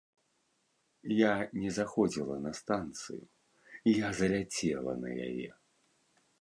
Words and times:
Я 1.17 1.33
не 1.61 1.69
заходзіла 1.77 2.35
на 2.47 2.51
станцыю, 2.61 3.21
я 3.95 4.13
заляцела 4.23 4.99
на 5.07 5.17
яе. 5.31 5.49